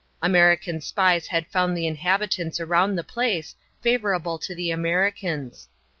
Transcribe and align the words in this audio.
American 0.23 0.81
spies 0.81 1.27
had 1.27 1.45
found 1.51 1.77
the 1.77 1.85
inhabitants 1.85 2.59
around 2.59 2.95
the 2.95 3.03
place 3.03 3.53
favorable 3.83 4.39
to 4.39 4.55
the 4.55 4.71
Americans. 4.71 5.69